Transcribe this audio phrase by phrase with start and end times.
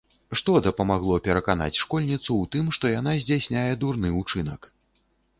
[0.39, 4.61] Што дапамагло пераканаць школьніцу ў тым, што яна здзяйсняе дурны ўчынак?